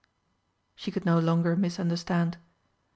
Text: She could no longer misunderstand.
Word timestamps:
She 0.73 0.89
could 0.89 1.05
no 1.05 1.19
longer 1.19 1.55
misunderstand. 1.55 2.39